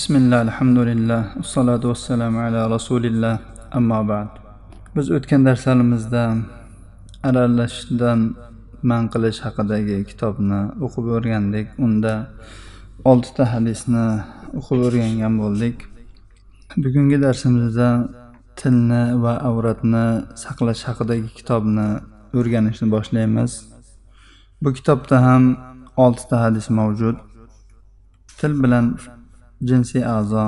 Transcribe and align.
bismillah 0.00 0.40
alhamdulillah 0.48 1.22
assalotu 1.44 1.92
vassalamu 1.92 2.40
ala 2.40 2.60
rasulillah 2.76 3.36
ammo 3.78 4.00
ba'd. 4.10 4.30
Biz 4.96 5.06
o'tgan 5.16 5.40
darslarimizda 5.48 6.24
aralashishdan 7.28 8.18
man 8.90 9.02
qilish 9.12 9.40
haqidagi 9.46 9.98
kitobni 10.10 10.60
o'qib 10.84 11.06
o'rgandik. 11.16 11.66
Unda 11.86 12.14
oltita 13.10 13.44
hadisni 13.52 14.06
o'qib 14.58 14.80
o'rgangan 14.86 15.34
bo'ldik. 15.42 15.76
Bugungi 16.82 17.18
darsimizda 17.26 17.88
tilni 18.60 19.02
va 19.24 19.34
avratni 19.50 20.06
saqlash 20.44 20.82
haqidagi 20.88 21.28
kitobni 21.38 21.88
o'rganishni 22.38 22.86
boshlaymiz. 22.94 23.52
Bu 24.62 24.68
kitobda 24.78 25.16
ham 25.26 25.44
oltita 26.04 26.36
hadis 26.44 26.66
mavjud. 26.78 27.16
Til 28.38 28.52
bilan 28.62 28.86
jinsiy 29.68 30.04
a'zo. 30.16 30.44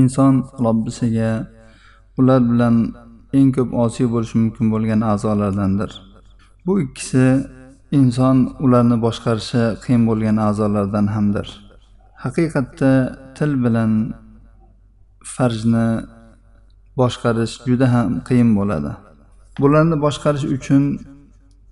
Inson 0.00 0.34
robbisiga 0.64 1.30
ular 2.18 2.40
bilan 2.50 2.76
eng 3.38 3.50
ko'p 3.56 3.70
osiy 3.84 4.06
bo'lishi 4.14 4.36
mumkin 4.42 4.66
bo'lgan 4.74 5.00
a'zolardandir. 5.12 5.90
Bu 6.66 6.72
ikkisi 6.84 7.26
inson 7.98 8.36
ularni 8.64 8.96
boshqarishi 9.06 9.62
qiyin 9.84 10.02
bo'lgan 10.08 10.36
a'zolardan 10.48 11.06
hamdir. 11.14 11.46
Haqiqatda 12.24 12.92
til 13.36 13.52
bilan 13.64 13.92
farjni 15.34 15.88
boshqarish 17.00 17.54
juda 17.68 17.86
ham 17.94 18.08
qiyin 18.28 18.50
bo'ladi. 18.58 18.92
Bularni 19.62 19.96
boshqarish 20.04 20.46
uchun 20.56 20.84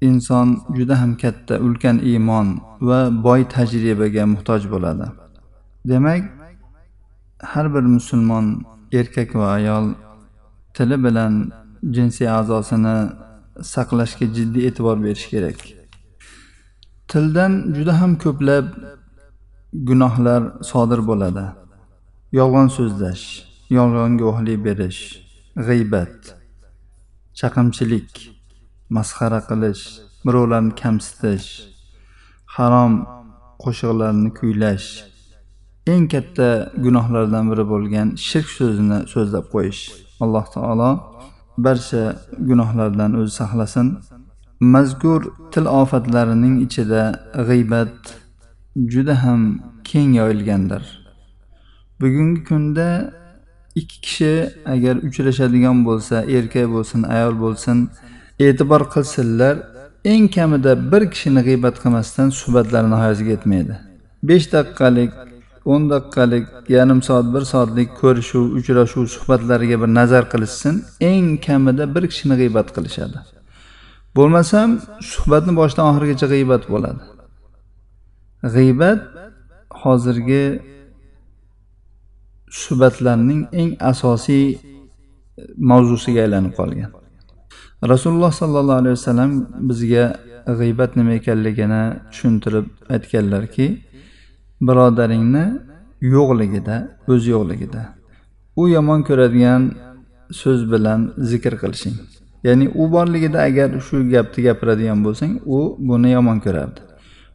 inson 0.09 0.49
juda 0.77 0.95
ham 1.01 1.13
katta 1.23 1.55
ulkan 1.67 1.97
iymon 2.11 2.49
va 2.89 3.01
boy 3.27 3.41
tajribaga 3.55 4.25
muhtoj 4.33 4.63
bo'ladi. 4.75 5.07
Demak 5.85 6.25
har 7.43 7.75
bir 7.75 7.83
musulmon 7.83 8.47
erkak 8.93 9.35
va 9.35 9.47
ayol 9.59 9.87
tili 10.75 11.05
bilan 11.05 11.35
jinsiy 11.95 12.29
a'zosini 12.39 12.97
saqlashga 13.75 14.27
jiddiy 14.37 14.67
e'tibor 14.69 14.97
berish 15.05 15.27
kerak. 15.33 15.59
Tildan 17.11 17.53
juda 17.77 18.01
ham 18.01 18.13
ko'plab 18.25 18.67
gunohlar 19.89 20.43
sodir 20.71 21.01
bo'ladi. 21.11 21.47
Yolg'on 22.39 22.69
so'zlash 22.77 23.25
yolg'on 23.79 24.13
guvohlik 24.21 24.59
berish 24.67 25.01
g'iybat 25.67 26.17
chaqimchilik 27.39 28.11
masxara 28.97 29.41
qilish 29.49 29.83
birovlarni 30.27 30.73
kamsitish 30.83 31.49
harom 32.57 32.95
qo'shiqlarni 33.63 34.31
kuylash 34.39 34.89
eng 35.93 36.05
katta 36.15 36.49
gunohlardan 36.85 37.45
biri 37.51 37.65
bo'lgan 37.73 38.09
shirk 38.29 38.49
so'zini 38.59 38.99
so'zlab 39.13 39.47
qo'yish. 39.55 39.83
Alloh 40.25 40.47
taolo 40.55 40.91
barcha 41.65 42.03
gunohlardan 42.49 43.11
o'zi 43.21 43.33
saqlasin. 43.41 43.87
Mazkur 44.75 45.21
til 45.53 45.67
ofatlarining 45.81 46.55
ichida 46.67 47.03
g'iybat 47.49 47.95
juda 48.93 49.15
ham 49.25 49.41
keng 49.91 50.11
yoyilgandir. 50.21 50.83
Bugungi 52.01 52.45
kunda 52.49 52.89
ikki 53.81 54.01
kishi 54.05 54.33
agar 54.75 54.95
uchrashadigan 55.07 55.79
bo'lsa 55.89 56.17
erkak 56.37 56.67
bo'lsin 56.75 57.01
ayol 57.15 57.35
bo'lsin 57.45 57.79
e'tibor 58.47 58.83
qilsinlar 58.95 59.55
eng 60.13 60.25
kamida 60.37 60.73
bir 60.93 61.03
kishini 61.13 61.41
g'iybat 61.49 61.77
qilmasdan 61.83 62.29
suhbatlari 62.41 62.89
nihoyasiga 62.95 63.31
yetmaydi. 63.37 63.75
Besh 64.29 64.47
daqiqalik 64.55 65.13
o'n 65.73 65.83
daqiqalik 65.93 66.47
yarim 66.77 67.01
soat 67.09 67.27
bir 67.35 67.45
soatlik 67.53 67.89
ko'rishuv 68.01 68.45
uchrashuv 68.59 69.05
suhbatlariga 69.17 69.77
bir 69.83 69.91
nazar 69.99 70.25
qilishsin 70.33 70.75
eng 71.11 71.29
kamida 71.47 71.85
bir 71.95 72.05
kishini 72.11 72.35
g'iybat 72.41 72.69
qilishadi. 72.77 73.19
Bo'lmasam 74.17 74.69
suhbatni 75.13 75.53
boshidan 75.61 75.87
oxirigacha 75.91 76.27
g'iybat 76.35 76.63
bo'ladi. 76.75 77.03
G'iybat 78.55 79.01
hozirgi 79.83 80.45
suhbatlarning 82.63 83.41
eng 83.61 83.71
asosiy 83.93 84.45
e, 84.53 84.59
mavzusiga 85.71 86.21
aylanib 86.27 86.55
qolgan. 86.61 86.91
Rasululloh 87.93 88.33
sollallohu 88.41 88.79
alayhi 88.83 88.97
vasallam 88.99 89.31
bizga 89.69 90.05
g'iybat 90.61 90.91
nima 90.99 91.13
ekanligini 91.21 91.83
tushuntirib 92.11 92.67
aytganlarki 92.95 93.67
birodaringni 94.69 95.45
yo'qligida 96.01 96.77
o'z 97.09 97.27
yo'qligida. 97.27 97.83
U 98.57 98.69
yomon 98.69 99.03
ko'radigan 99.09 99.63
so'z 100.41 100.61
bilan 100.73 101.01
zikr 101.31 101.55
qilishing. 101.63 101.97
Ya'ni 102.45 102.67
u 102.75 102.93
borligida 102.93 103.39
agar 103.49 103.71
shu 103.87 103.97
gapni 104.15 104.45
gapiradigan 104.47 105.05
bo'lsang 105.05 105.33
u 105.57 105.59
buni 105.89 106.11
yomon 106.17 106.39
ko'rardi. 106.45 106.81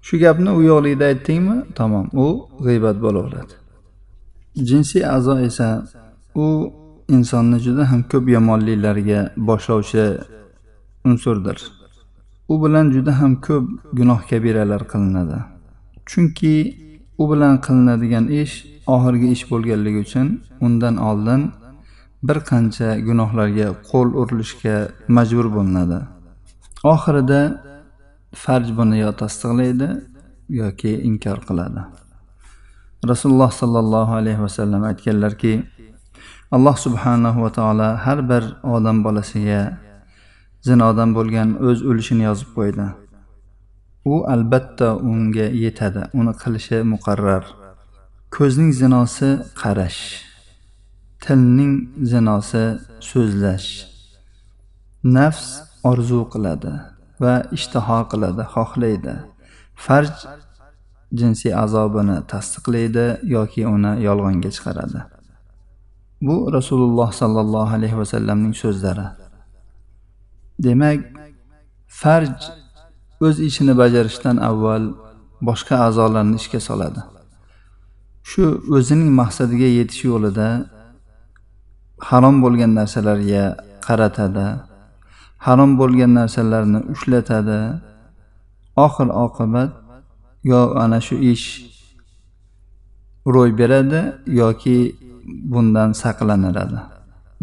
Shu 0.05 0.15
gapni 0.23 0.49
u 0.59 0.61
yo'qligida 0.71 1.05
aytdingmi? 1.11 1.57
Tamom 1.77 2.05
u 2.23 2.25
g'iybat 2.65 2.97
bo'laveradi. 3.05 3.53
Jinsiy 4.69 5.03
a'zo 5.15 5.35
esa 5.47 5.67
u 6.35 6.47
insonni 7.15 7.57
juda 7.65 7.83
ham 7.91 8.01
ko'p 8.11 8.25
yomonliklarga 8.35 9.19
boshlovchi 9.47 10.05
unsurdir. 11.09 11.57
U 12.51 12.53
bilan 12.63 12.85
juda 12.95 13.11
ham 13.19 13.33
ko'p 13.45 13.65
gunoh 13.97 14.21
kabiralar 14.29 14.81
qilinadi. 14.91 15.39
Chunki 16.09 16.55
u 17.21 17.23
bilan 17.31 17.53
qilinadigan 17.65 18.25
ish 18.41 18.55
oxirgi 18.95 19.27
ish 19.35 19.43
bo'lganligi 19.51 19.99
uchun 20.05 20.27
undan 20.65 20.95
oldin 21.09 21.41
bir 22.27 22.37
qancha 22.49 22.89
gunohlarga 23.07 23.67
qo'l 23.89 24.09
urilishga 24.21 24.75
majbur 25.17 25.47
bo'linadi. 25.57 25.99
Oxirida 26.93 27.41
farj 28.43 28.67
buni 28.77 28.97
yo 29.03 29.11
tasdiqlaydi 29.21 29.89
yoki 30.61 30.91
inkor 31.09 31.39
qiladi. 31.47 31.81
Rasululloh 33.11 33.51
sollallohu 33.61 34.13
alayhi 34.21 34.41
vasallam 34.45 34.81
aytganlarki 34.91 35.53
alloh 36.55 36.75
subhanahu 36.85 37.43
va 37.45 37.51
taolo 37.57 37.89
har 38.05 38.19
bir 38.29 38.43
odam 38.75 38.97
bolasiga 39.05 39.61
zinodan 40.67 41.09
bo'lgan 41.17 41.49
o'z 41.67 41.79
o'lishini 41.89 42.23
yozib 42.29 42.49
qo'ydi. 42.57 42.85
U 44.05 44.23
albatta 44.33 44.95
unga 44.95 45.47
yetadi. 45.63 46.01
Uni 46.19 46.33
qilishi 46.41 46.77
muqarrar. 46.93 47.43
Ko'zning 48.35 48.71
zinosi 48.81 49.29
qarash. 49.61 50.01
Tilning 51.23 51.73
zinosi 52.11 52.63
so'zlash. 53.09 53.69
Nafs 55.15 55.47
orzu 55.91 56.21
qiladi 56.33 56.73
va 57.23 57.33
ishtaho 57.57 57.99
qiladi 58.11 58.43
xohlaydi. 58.53 59.13
Farj 59.85 60.15
jinsiy 61.19 61.53
azobini 61.63 62.17
tasdiqlaydi 62.31 63.05
yoki 63.35 63.61
uni 63.75 63.91
yolg'onga 64.07 64.49
chiqaradi. 64.55 65.01
Bu 66.27 66.35
rasululloh 66.57 67.09
sollallohu 67.21 67.75
alayhi 67.77 67.97
vasallamning 68.01 68.55
so'zlari. 68.63 69.07
Demak 70.65 70.99
farj 72.01 72.37
o'z 73.21 73.39
ishini 73.39 73.73
bajarishdan 73.81 74.37
avval 74.49 74.83
boshqa 75.47 75.75
a'zolarni 75.87 76.35
ishga 76.41 76.59
soladi. 76.69 77.01
Shu 78.29 78.43
o'zining 78.77 79.11
maqsadiga 79.21 79.69
yetish 79.79 80.03
yo'lida 80.11 80.47
harom 82.09 82.35
bo'lgan 82.43 82.71
narsalarga 82.79 83.43
qaratadi 83.87 84.47
harom 85.45 85.71
bo'lgan 85.79 86.11
narsalarni 86.19 86.79
ushlatadi. 86.93 87.59
Oxir 88.85 89.07
oqibat 89.25 89.71
yo 90.51 90.61
ana 90.83 90.99
shu 91.07 91.15
ish 91.33 91.47
ro'y 93.33 93.51
beradi 93.59 94.01
yoki 94.41 94.77
bundan 95.51 95.89
saqlaniladi 96.01 96.79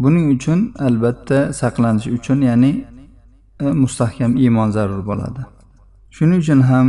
buning 0.03 0.25
uchun 0.35 0.59
albatta 0.87 1.53
saqlanish 1.53 2.07
uchun 2.17 2.39
ya'ni 2.49 2.71
e, 3.63 3.65
mustahkam 3.83 4.31
iymon 4.43 4.69
zarur 4.71 5.01
bo'ladi. 5.09 5.41
Shuning 6.15 6.39
uchun 6.43 6.61
ham 6.69 6.87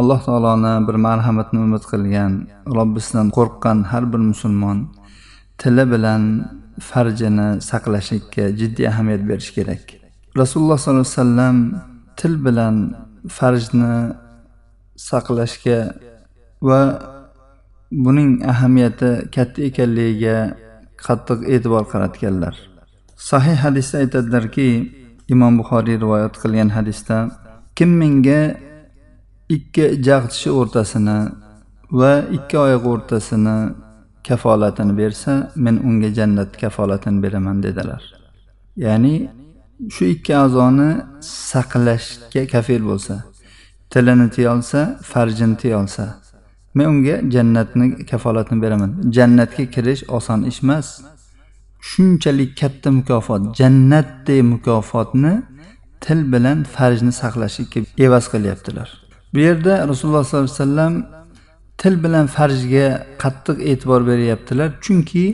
alloh 0.00 0.20
taoloni 0.26 0.74
bir 0.86 0.96
marhamatini 1.06 1.60
umid 1.66 1.84
qilgan 1.92 2.32
robbisidan 2.78 3.28
qo'rqqan 3.36 3.78
har 3.90 4.04
bir 4.12 4.20
musulmon 4.30 4.78
tili 5.60 5.84
bilan 5.92 6.22
farjini 6.88 7.48
saqlashlikka 7.70 8.44
jiddiy 8.60 8.86
ahamiyat 8.92 9.22
berish 9.30 9.50
kerak. 9.56 9.82
Rasululloh 10.40 10.78
sollallohu 10.78 11.06
alayhi 11.06 11.18
vasallam 11.20 11.56
til 12.18 12.34
bilan 12.46 12.76
farjni 13.38 13.96
saqlashga 15.08 15.80
va 16.68 16.80
buning 18.04 18.30
ahamiyati 18.52 19.10
katta 19.34 19.58
ekanligiga 19.68 20.36
qattiq 21.06 21.38
e'tibor 21.54 21.84
qaratganlar. 21.92 22.54
Sahih 23.30 23.56
hadisda 23.64 23.96
aytadilarki 24.04 24.68
imom 25.34 25.52
buxoriy 25.60 25.96
rivoyat 26.04 26.34
qilgan 26.42 26.68
hadisda 26.76 27.16
kim 27.76 27.90
menga 28.00 28.40
ikki 29.48 29.84
jag'tishi 30.06 30.50
o'rtasini 30.60 31.18
va 32.00 32.12
ikki 32.36 32.56
oyoq 32.58 32.84
o'rtasini 32.92 33.56
kafolatini 34.28 34.98
bersa 35.00 35.32
men 35.64 35.76
unga 35.88 36.08
jannat 36.18 36.50
kafolatini 36.62 37.22
beraman 37.22 37.62
dedilar. 37.62 38.02
Ya'ni 38.76 39.14
shu 39.94 40.04
ikki 40.14 40.32
a'zoni 40.36 40.88
saqlashga 41.50 42.42
kafil 42.54 42.82
bo'lsa 42.90 43.14
tilini 43.90 44.30
tiyolsa 44.36 44.80
farjini 45.10 45.56
tiyolsa 45.62 46.04
men 46.74 46.86
unga 46.92 47.14
jannatni 47.34 48.06
kafolatini 48.10 48.62
beraman. 48.62 48.90
Jannatga 49.16 49.64
kirish 49.74 50.02
oson 50.16 50.40
ish 50.50 50.62
emas. 50.64 50.88
Shunchalik 51.88 52.50
katta 52.60 52.90
mukofot 52.98 53.42
jannatdek 53.58 54.42
mukofotni 54.52 55.32
til 56.00 56.32
bilan 56.32 56.58
farjni 56.76 57.12
saqlashlikka 57.12 57.80
evaz 58.06 58.24
qilyaptilar. 58.32 58.88
Bu 59.34 59.38
yerda 59.38 59.88
rasululloh 59.88 60.24
sollallohu 60.24 60.50
alayhi 60.50 60.60
vasallam 60.60 60.94
til 61.78 62.04
bilan 62.04 62.26
farjga 62.26 62.86
qattiq 63.22 63.58
e'tibor 63.70 64.06
beryaptilar. 64.06 64.68
Chunki 64.80 65.24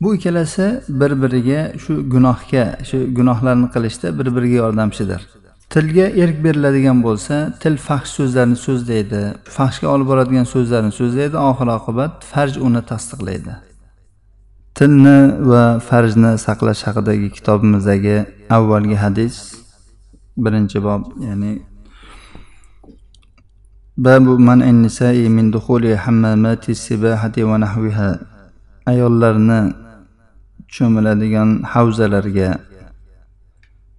bu 0.00 0.14
ikkalasi 0.14 0.80
bir 0.88 1.12
biriga 1.22 1.60
shu 1.78 1.92
gunohga 2.14 2.64
shu 2.88 2.98
gunohlarni 3.18 3.68
qilishda 3.74 4.18
bir 4.18 4.26
biriga 4.36 4.56
yordamchidir. 4.64 5.20
Tilga 5.70 6.06
erk 6.22 6.44
beriladigan 6.44 6.98
bo'lsa 7.06 7.36
til 7.62 7.76
fahsh 7.76 8.10
so'zlarni 8.18 8.56
so'zlaydi 8.66 9.22
fahshga 9.56 9.86
olib 9.94 10.06
boradigan 10.12 10.46
so'zlarni 10.54 10.92
so'zlaydi 11.00 11.36
oxir 11.50 11.68
oqibat 11.78 12.24
farj 12.32 12.54
uni 12.66 12.82
tasdiqlaydi. 12.90 13.54
Tilni 14.78 15.18
va 15.50 15.64
farjni 15.88 16.32
saqlash 16.46 16.82
haqidagi 16.88 17.28
kitobimizdagi 17.36 18.16
avvalgi 18.56 18.96
hadis 19.04 19.36
birinchi 20.43 20.79
bob 20.83 21.01
ya'ni 21.27 21.51
babu 23.97 24.35
man 24.47 24.59
nisai 24.83 25.29
min 25.29 25.51
dukhuli 25.55 25.95
hammamati 25.95 26.75
sibahati 26.75 27.47
va 27.47 27.55
nahviha 27.63 28.09
ayollarni 28.91 29.59
cho'miladigan 30.67 31.63
havzalarga 31.73 32.49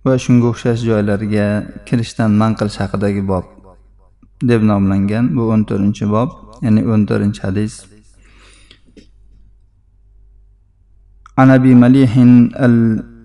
va 0.04 0.14
shunga 0.24 0.46
o'xshash 0.52 0.84
joylarga 0.88 1.46
kirishdan 1.86 2.30
man 2.40 2.52
qilish 2.58 2.78
haqidagi 2.82 3.22
bob 3.30 3.44
deb 4.48 4.60
nomlangan 4.70 5.24
bu 5.36 5.42
o'n 5.52 5.62
to'rtinchi 5.68 6.04
bob 6.14 6.28
ya'ni 6.64 6.80
o'n 6.92 7.02
to'rtinchi 7.08 7.42
hadis 7.48 7.74
عن 11.36 11.50
ابي 11.50 11.74
مليح 11.74 12.12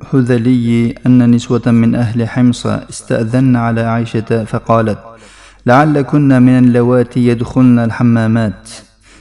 الهذلي 0.02 0.94
أن 1.06 1.30
نسوة 1.30 1.62
من 1.66 1.94
أهل 1.94 2.28
حمص 2.28 2.66
استأذن 2.66 3.56
على 3.56 3.80
عائشة 3.80 4.44
فقالت 4.44 4.98
لعلكن 5.66 6.42
من 6.42 6.58
اللواتي 6.58 7.26
يدخلن 7.26 7.78
الحمامات. 7.78 8.70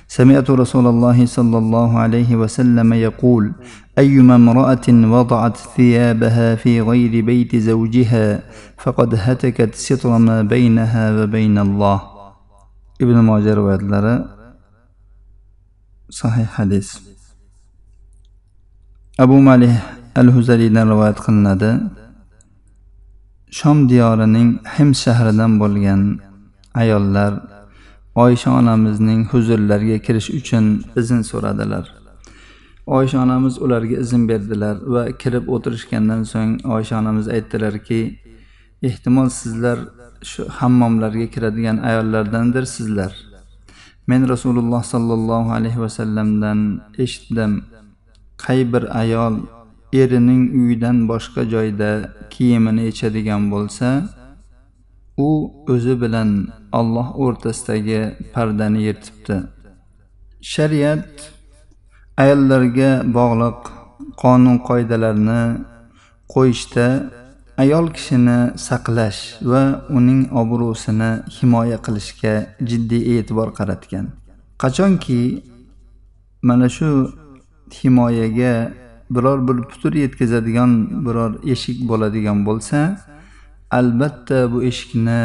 سمعت 0.08 0.50
رسول 0.50 0.88
الله 0.88 1.26
صلى 1.26 1.58
الله 1.58 2.00
عليه 2.00 2.36
وسلم 2.36 2.94
يقول 2.94 3.52
أيما 3.98 4.36
امرأة 4.36 4.88
وضعت 4.90 5.58
ثيابها 5.58 6.56
في 6.56 6.82
غير 6.82 7.26
بيت 7.26 7.56
زوجها 7.56 8.44
فقد 8.78 9.16
هتكت 9.16 9.76
ستر 9.76 10.18
ما 10.18 10.42
بينها 10.42 11.24
وبين 11.24 11.58
الله. 11.58 12.02
ابن 13.02 13.16
ماجه 13.20 13.56
rivoyatlari 13.60 14.24
sahih 16.08 16.48
hadis 16.48 17.04
abu 19.20 19.36
malih 19.44 19.76
al 20.20 20.30
huzaliydan 20.36 20.88
rivoyat 20.92 21.20
qilinadi. 21.26 21.72
Shom 23.60 23.78
diyorining 23.90 24.50
him 24.76 24.90
shahridan 25.04 25.52
bo'lgan 25.62 26.02
ayollar 26.82 27.34
oysha 28.24 28.50
onamizning 28.60 29.22
huzurlariga 29.32 29.98
kirish 30.06 30.30
uchun 30.40 30.66
izn 31.02 31.20
so'radilar. 31.32 31.86
Oysha 32.98 33.18
onamiz 33.26 33.56
ularga 33.66 33.96
izn 34.04 34.22
berdilar 34.30 34.76
va 34.94 35.04
kirib 35.22 35.46
o'tirishgandan 35.56 36.22
so'ng 36.32 36.52
oysha 36.76 36.96
onamiz 37.02 37.28
aytdilarki 37.36 38.02
ehtimol 38.90 39.30
sizlar 39.40 39.78
shu 40.32 40.42
hammomlarga 40.58 41.28
kiradigan 41.34 41.78
ayollardandirsizlar 41.90 43.12
men 44.10 44.22
rasululloh 44.34 44.84
sollallohu 44.94 45.50
alayhi 45.58 45.80
vasallamdan 45.86 46.60
eshitdim. 47.04 47.52
Qay 48.44 48.60
bir 48.74 48.84
ayol 49.02 49.36
erining 50.02 50.44
uyidan 50.60 50.98
boshqa 51.12 51.42
joyda 51.54 51.90
kiyimini 52.34 52.82
yechadigan 52.90 53.44
bo'lsa 53.54 53.88
u 55.28 55.30
o'zi 55.74 55.96
bilan 56.02 56.30
olloh 56.80 57.08
o'rtasidagi 57.24 58.02
pardani 58.34 58.80
yirtibdi. 58.88 59.36
Shariat 60.54 61.10
ayollarga 62.24 62.92
bog'liq 63.18 63.60
qonun 64.22 64.58
qoidalarni 64.68 65.42
qo'yishda 66.34 66.88
ayol 67.64 67.88
kishini 67.96 68.40
saqlash 68.68 69.22
va 69.52 69.64
uning 69.98 70.22
obro'sini 70.42 71.12
himoya 71.38 71.78
qilishga 71.86 72.34
jiddiy 72.70 73.04
e'tibor 73.16 73.50
qaratgan. 73.60 74.06
Qachonki 74.62 75.22
mana 76.48 76.68
shu 76.78 76.90
himoyaga 77.78 78.54
biror 79.10 79.48
bir 79.48 79.64
putur 79.70 79.94
yetkazadigan 79.94 81.06
biror 81.06 81.32
eshik 81.44 81.88
bo'ladigan 81.90 82.46
bo'lsa 82.46 82.80
albatta 83.72 84.52
bu 84.52 84.64
eshikni 84.64 85.22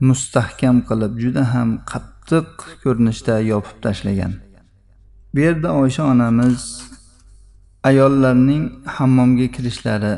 mustahkam 0.00 0.76
qilib 0.88 1.12
juda 1.22 1.42
ham 1.54 1.68
qattiq 1.92 2.48
ko'rinishda 2.82 3.34
yopib 3.52 3.76
tashlagan. 3.84 4.32
Bu 5.34 5.40
yerda 5.40 5.68
oysha 5.82 6.02
onamiz 6.12 6.60
ayollarning 7.84 8.64
hammomga 8.96 9.46
kirishlari 9.56 10.14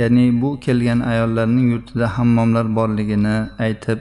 ya'ni 0.00 0.42
bu 0.42 0.60
kelgan 0.60 1.00
ayollarning 1.00 1.66
yurtida 1.72 2.06
hammomlar 2.18 2.76
borligini 2.76 3.36
aytib 3.58 3.98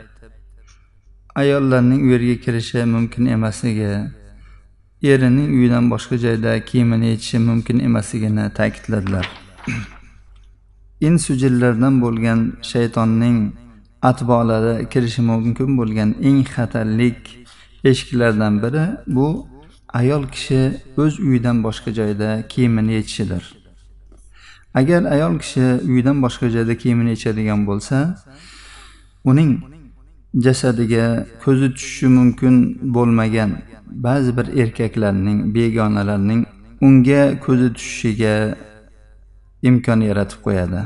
ayollarning 1.36 2.02
u 2.06 2.08
yerga 2.14 2.36
kirishi 2.46 2.86
mumkin 2.86 3.26
emasligi 3.26 3.94
erining 5.04 5.50
uyidan 5.58 5.92
boshqa 5.92 6.18
joyda 6.18 6.66
kiyimini 6.66 7.08
yechishi 7.08 7.40
mumkin 7.40 7.80
emasligini 7.80 8.54
ta'kidladilar. 8.54 9.28
Insujillardan 11.08 12.02
bo'lgan 12.02 12.40
shaytonning 12.62 13.54
atbolari 14.02 14.90
kirishi 14.90 15.22
mumkin 15.22 15.78
bo'lgan 15.78 16.16
eng 16.22 16.44
xatarlik 16.56 17.20
eshiklardan 17.84 18.64
biri 18.64 18.86
bu 19.08 19.48
ayol 19.94 20.24
kishi 20.28 20.62
o'z 20.98 21.20
uyidan 21.20 21.64
boshqa 21.64 21.92
joyda 22.00 22.48
kiyimini 22.48 22.94
yechishidir 22.94 23.44
agar 24.74 25.04
ayol 25.04 25.40
kishi 25.40 25.66
uyidan 25.90 26.22
boshqa 26.22 26.50
joyda 26.50 26.78
kiyimini 26.78 27.10
yechadigan 27.10 27.68
bo'lsa 27.68 27.98
uning 29.26 29.52
jasadiga 30.34 31.26
ko'zi 31.44 31.68
tushishi 31.74 32.08
mumkin 32.08 32.56
bo'lmagan 32.96 33.52
ba'zi 34.06 34.38
bir 34.38 34.48
erkaklarning 34.62 35.56
begonalarning 35.56 36.42
unga 36.82 37.24
ko'zi 37.46 37.74
tushishiga 37.78 38.36
imkon 39.70 40.00
yaratib 40.10 40.40
qo'yadi. 40.46 40.82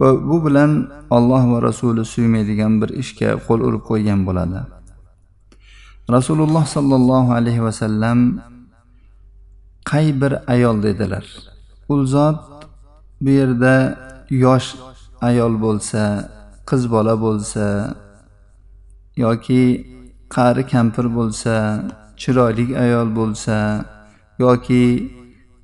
Va 0.00 0.08
bu 0.28 0.36
bilan 0.46 0.70
olloh 1.16 1.42
va 1.52 1.58
rasuli 1.68 2.04
suymaydigan 2.04 2.72
bir 2.82 2.90
ishga 3.02 3.30
qo'l 3.46 3.60
urib 3.68 3.82
qo'ygan 3.90 4.20
bo'ladi. 4.28 4.60
Rasululloh 6.16 6.64
sollallohu 6.76 7.30
alayhi 7.38 7.62
vasallam 7.68 8.18
qay 9.90 10.06
bir 10.20 10.32
ayol 10.54 10.82
dedilar? 10.82 11.24
U 11.88 11.94
zot 12.06 12.40
bu 13.20 13.30
yerda 13.30 13.74
yosh 14.30 14.68
ayol 15.28 15.54
bo'lsa 15.64 16.02
qiz 16.68 16.82
bola 16.94 17.14
bo'lsa 17.26 17.64
yoki 19.16 19.62
qari 20.36 20.66
kampir 20.72 21.06
bo'lsa 21.18 21.54
chiroyli 22.22 22.66
ayol 22.84 23.08
bo'lsa 23.18 23.56
yoki 24.38 24.84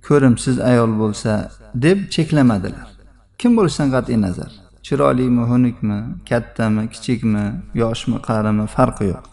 ko'rimsiz 0.06 0.56
ayol 0.70 0.92
bo'lsa 1.02 1.32
deb 1.74 1.98
cheklamadilar. 2.14 2.88
Kim 3.38 3.56
bo'lishidan 3.56 3.90
qat'iy 3.96 4.18
nazar 4.26 4.52
chiroylimi 4.86 5.44
xunukmi 5.50 5.98
kattami 6.28 6.84
kichikmi 6.94 7.46
yoshmi 7.82 8.18
qarimi 8.28 8.66
farqi 8.76 9.04
yo'q. 9.12 9.24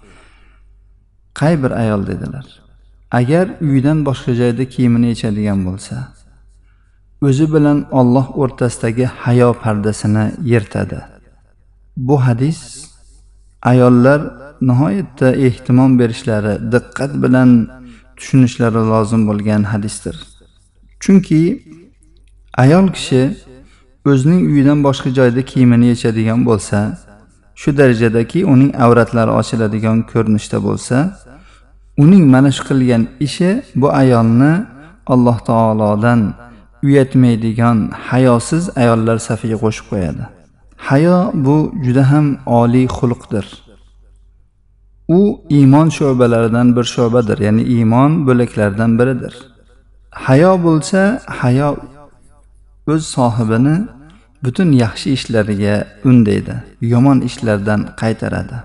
Qay 1.39 1.53
bir 1.63 1.71
ayol 1.83 2.01
dedilar 2.11 2.47
agar 3.11 3.45
uyidan 3.61 4.05
boshqa 4.05 4.31
joyda 4.41 4.65
kiyimini 4.73 5.07
yechadigan 5.13 5.59
bo'lsa 5.67 5.95
o'zi 7.27 7.45
bilan 7.53 7.79
olloh 7.99 8.27
o'rtasidagi 8.41 9.05
hayo 9.05 9.53
pardasini 9.63 10.25
yirtadi. 10.51 10.99
Bu 11.97 12.25
hadis 12.25 12.88
ayollar 13.61 14.21
nihoyatda 14.61 15.31
ehtimom 15.31 15.99
berishlari 15.99 16.71
diqqat 16.71 17.11
bilan 17.23 17.49
tushunishlari 18.17 18.81
lozim 18.91 19.27
bo'lgan 19.27 19.63
hadisdir. 19.63 20.15
Chunki 20.99 21.41
ayol 22.57 22.87
kishi 22.95 23.21
o'zining 24.05 24.41
uyidan 24.51 24.79
boshqa 24.87 25.09
joyda 25.17 25.41
kiyimini 25.51 25.85
yechadigan 25.93 26.39
bo'lsa 26.49 26.79
shu 27.61 27.69
darajadaki 27.77 28.39
uning 28.53 28.71
avratlari 28.85 29.31
ochiladigan 29.39 29.97
ko'rinishda 30.11 30.57
bo'lsa 30.67 30.97
uning 32.03 32.23
mana 32.33 32.51
shu 32.57 32.63
qilgan 32.69 33.03
ishi 33.27 33.49
bu 33.81 33.87
ayolni 34.01 34.53
alloh 35.13 35.37
taolodan 35.49 36.21
uyatmaydigan 36.83 37.77
hayosiz 38.09 38.63
ayollar 38.81 39.17
safiga 39.27 39.57
qo'shib 39.63 39.85
qo'yadi. 39.91 40.38
Hayo 40.87 41.31
bu 41.33 41.57
juda 41.83 42.03
ham 42.11 42.25
oliy 42.45 42.87
xulqdir. 42.97 43.45
U 45.17 45.41
iymon 45.57 45.87
sho'balaridan 45.97 46.67
bir 46.75 46.85
sho'badir 46.95 47.37
ya'ni 47.45 47.63
iymon 47.75 48.11
bo'laklaridan 48.27 48.91
biridir. 48.99 49.33
Hayo 50.25 50.51
bo'lsa 50.65 51.01
hayo 51.41 51.69
o'z 52.93 53.03
sohibini 53.15 53.77
butun 54.43 54.69
yaxshi 54.83 55.07
ishlariga 55.17 55.75
undaydi 56.09 56.55
yomon 56.81 57.19
ishlardan 57.29 57.81
qaytaradi. 58.01 58.57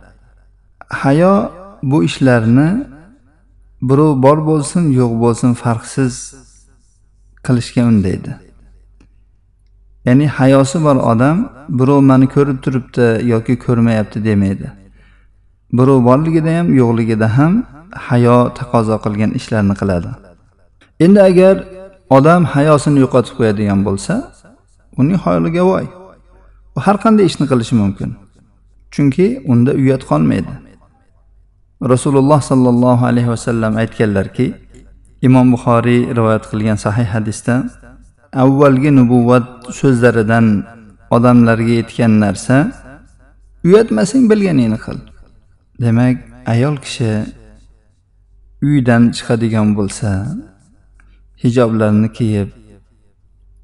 Hayo 1.02 1.34
bu 1.90 1.98
ishlarni 2.08 2.68
birov 3.88 4.22
bor 4.24 4.38
bo'lsin 4.50 4.84
yo'q 5.00 5.12
bo'lsin 5.22 5.50
farqsiz 5.62 6.14
qilishga 7.46 7.82
undaydi. 7.92 8.43
Ya'ni 10.06 10.26
hayosi 10.38 10.78
bor 10.86 10.96
odam 11.12 11.36
birov 11.78 12.00
mani 12.10 12.26
ko'rib 12.34 12.58
turibdi 12.64 13.06
yoki 13.32 13.54
ko'rmayapti 13.64 14.18
demaydi. 14.24 14.68
Birov 15.78 15.98
borligida 16.08 16.50
ham 16.58 16.66
yo'qligida 16.80 17.28
ham 17.36 17.52
hayo 18.08 18.38
taqozo 18.58 18.96
qilgan 19.04 19.30
ishlarni 19.38 19.74
qiladi. 19.80 20.10
Endi 21.04 21.20
agar 21.30 21.54
odam 22.16 22.42
hayosini 22.54 22.98
yo'qotib 23.04 23.34
qo'yadigan 23.38 23.80
bo'lsa 23.88 24.14
uning 25.00 25.18
holiga 25.24 25.62
voy. 25.70 25.86
U 26.76 26.78
har 26.86 26.96
qanday 27.04 27.24
ishni 27.30 27.44
qilishi 27.50 27.74
mumkin. 27.82 28.10
Chunki 28.94 29.26
unda 29.52 29.72
uyat 29.80 30.02
qolmaydi. 30.10 30.52
Rasululloh 31.92 32.40
sollallohu 32.50 33.02
alayhi 33.10 33.30
vasallam 33.34 33.72
aytganlarki 33.82 34.46
imom 35.26 35.46
buxoriy 35.54 36.00
rivoyat 36.18 36.44
qilgan 36.50 36.78
sahih 36.84 37.06
hadisda 37.14 37.54
avvalgi 38.42 38.90
nubuvvat 38.98 39.46
so'zlaridan 39.80 40.46
odamlarga 41.16 41.74
yetgan 41.80 42.12
narsa 42.24 42.56
uyatmasang 43.66 44.24
bilganingni 44.30 44.78
qil. 44.84 44.98
Demak 45.82 46.16
ayol 46.54 46.76
kishi 46.84 47.10
uydan 48.68 49.02
chiqadigan 49.16 49.68
bo'lsa 49.78 50.10
hijoblarni 51.42 52.08
kiyib 52.18 52.50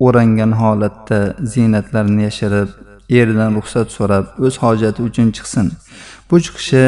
o'rangan 0.07 0.53
holatda 0.61 1.21
ziynatlarini 1.53 2.23
yashirib 2.29 2.71
eridan 3.19 3.51
ruxsat 3.59 3.89
so'rab 3.97 4.27
o'z 4.47 4.55
hojati 4.65 5.01
uchun 5.09 5.29
chiqsin. 5.37 5.67
Bu 6.29 6.37
chiqishi 6.45 6.85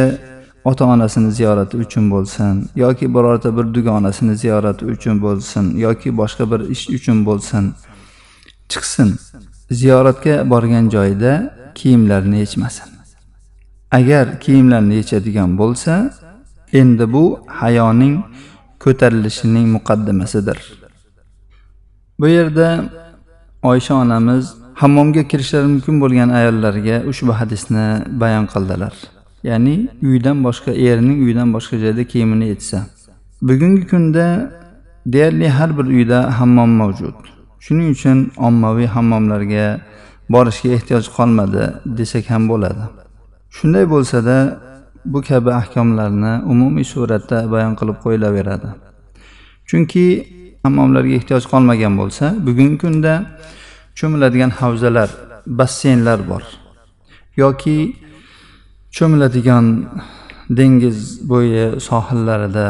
ota 0.64 0.84
onasini 0.84 1.32
ziyorati 1.32 1.76
uchun 1.76 2.10
bo'lsin 2.10 2.70
yoki 2.76 3.14
birorta 3.14 3.56
bir 3.56 3.74
dugonasini 3.74 4.36
ziyorati 4.36 4.84
uchun 4.84 5.22
bo'lsin 5.22 5.64
yoki 5.76 6.16
boshqa 6.16 6.44
bir 6.50 6.60
ish 6.74 6.84
uchun 6.96 7.26
bo'lsin 7.26 7.64
chiqsin. 8.72 9.08
Ziyoratga 9.70 10.50
borgan 10.50 10.88
joyida 10.88 11.32
kiyimlarini 11.74 12.38
yechmasin. 12.38 12.88
Agar 13.90 14.40
kiyimlarini 14.40 14.94
yechadigan 14.94 15.58
bo'lsa 15.58 15.94
endi 16.72 17.12
bu 17.12 17.24
hayoning 17.46 18.24
ko'tarilishining 18.84 19.66
muqaddimasidir. 19.76 20.58
Bu 22.20 22.28
yerda 22.28 22.84
oysha 23.62 23.94
onamiz 23.94 24.44
hammomga 24.74 25.22
kirishlari 25.30 25.66
mumkin 25.66 26.00
bo'lgan 26.02 26.28
ayollarga 26.38 26.96
ushbu 27.10 27.32
hadisni 27.40 27.86
bayon 28.22 28.46
qildilar. 28.52 28.94
Ya'ni 29.44 29.88
uydan 30.02 30.44
boshqa 30.46 30.70
erining 30.72 31.18
uydan 31.26 31.48
boshqa 31.54 31.76
joyda 31.84 32.04
kiyimini 32.04 32.48
yechsa 32.52 32.78
bugungi 33.42 33.86
kunda 33.86 34.26
deyarli 35.06 35.48
har 35.48 35.78
bir 35.78 35.84
uyda 35.84 36.40
hammom 36.40 36.70
mavjud. 36.70 37.14
Shuning 37.60 37.90
uchun 37.90 38.30
ommaviy 38.36 38.86
hammomlarga 38.86 39.80
borishga 40.30 40.68
ehtiyoj 40.76 41.06
qolmadi 41.16 41.64
desak 41.98 42.30
ham 42.30 42.48
bo'ladi. 42.48 42.84
Shunday 43.56 43.84
bo'lsada 43.94 44.36
bu 45.04 45.22
kabi 45.22 45.50
ahkomlarni 45.60 46.32
umumiy 46.52 46.84
suratda 46.84 47.38
bayon 47.52 47.74
qilib 47.80 47.98
qo'yilaveradi. 48.04 48.68
Chunki 49.68 50.04
hammomlarga 50.64 51.14
ehtiyoj 51.18 51.44
qolmagan 51.52 51.94
bo'lsa 52.00 52.24
bugungi 52.46 52.78
kunda 52.84 53.12
cho'miladigan 53.98 54.50
havzalar 54.60 55.10
basseynlar 55.46 56.18
bor. 56.30 56.42
Yoki 57.42 57.76
cho'miladigan 58.96 59.66
dengiz 60.58 60.98
bo'yi 61.30 61.80
sohillarida 61.88 62.68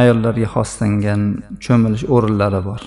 ayollarga 0.00 0.48
xoslangan 0.54 1.22
cho'milish 1.64 2.04
o'rinlari 2.14 2.60
bor. 2.68 2.82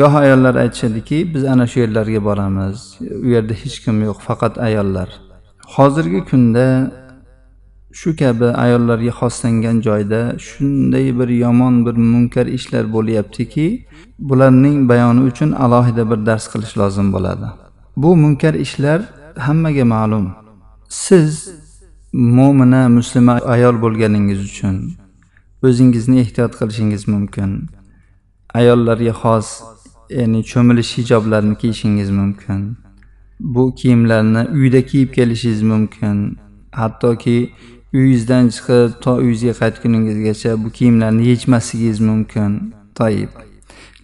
Goh 0.00 0.14
ayollar 0.24 0.54
aytishadiki 0.64 1.18
biz 1.34 1.44
ana 1.52 1.66
shu 1.70 1.76
yerlarga 1.84 2.20
boramiz. 2.28 2.76
U 3.24 3.26
yerda 3.34 3.54
hech 3.62 3.76
kim 3.84 3.96
yo'q 4.08 4.18
faqat 4.28 4.54
ayollar. 4.68 5.08
Hozirgi 5.74 6.20
kunda 6.30 6.66
shu 8.00 8.10
kabi 8.20 8.48
ayollarga 8.64 9.12
xoslangan 9.20 9.76
joyda 9.88 10.20
shunday 10.48 11.06
bir 11.18 11.28
yomon 11.44 11.74
bir 11.86 11.96
munkar 12.12 12.46
ishlar 12.58 12.84
bo'lyaptiki 12.96 13.66
bularning 14.28 14.76
bayoni 14.90 15.22
uchun 15.30 15.50
alohida 15.64 16.02
bir 16.10 16.18
dars 16.28 16.44
qilish 16.52 16.74
lozim 16.80 17.08
bo'ladi. 17.14 17.46
Bu 18.02 18.10
munkar 18.22 18.54
ishlar 18.66 19.00
hammaga 19.46 19.84
ma'lum. 19.94 20.26
Siz 20.88 21.48
mo'mina 22.12 22.88
muslima 22.88 23.32
ayol 23.32 23.82
bo'lganingiz 23.82 24.40
uchun 24.50 24.76
o'zingizni 25.66 26.20
ehtiyot 26.20 26.52
qilishingiz 26.58 27.08
mumkin. 27.08 27.50
Ayollarga 28.54 29.14
xos 29.22 29.48
ya'ni 30.10 30.40
cho'milish 30.50 30.98
hijoblarini 30.98 31.56
kiyishingiz 31.58 32.10
mumkin. 32.10 32.76
Bu 33.40 33.74
kiyimlarni 33.74 34.42
uyda 34.58 34.86
kiyib 34.86 35.10
kelishingiz 35.12 35.62
mumkin. 35.62 36.38
Hattoki 36.72 37.52
uyingizdan 37.94 38.48
chiqib 38.54 38.90
to 39.02 39.14
uyingizga 39.14 39.54
qaytguningizgacha 39.60 40.64
bu 40.64 40.70
kiyimlarni 40.70 41.26
yechmasligingiz 41.26 42.00
mumkin. 42.00 42.74
Toyib. 42.94 43.28